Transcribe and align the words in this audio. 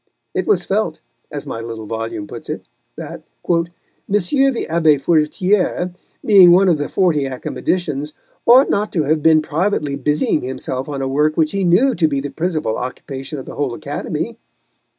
It 0.33 0.47
was 0.47 0.65
felt, 0.65 0.99
as 1.29 1.45
my 1.45 1.61
little 1.61 1.85
volume 1.85 2.25
puts 2.25 2.49
it, 2.49 2.65
that 2.95 3.21
"Monsieur 4.09 4.49
the 4.49 4.65
Abbé 4.67 4.95
Furetière, 4.95 5.93
being 6.25 6.49
one 6.51 6.67
of 6.69 6.79
the 6.79 6.89
Forty 6.89 7.27
Academicians, 7.27 8.11
ought 8.47 8.71
not 8.71 8.91
to 8.93 9.03
have 9.03 9.21
been 9.21 9.43
privately 9.43 9.95
busying 9.95 10.41
himself 10.41 10.89
on 10.89 11.03
a 11.03 11.07
work 11.07 11.37
which 11.37 11.51
he 11.51 11.63
knew 11.63 11.93
to 11.93 12.07
be 12.07 12.19
the 12.19 12.31
principal 12.31 12.79
occupation 12.79 13.37
of 13.37 13.45
the 13.45 13.53
whole 13.53 13.75
Academy." 13.75 14.39